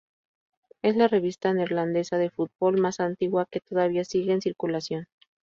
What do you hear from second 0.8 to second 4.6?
Es la revista neerlandesa de fútbol más antigua que todavía sigue en